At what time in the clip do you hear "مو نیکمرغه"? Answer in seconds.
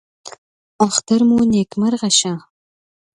1.29-2.09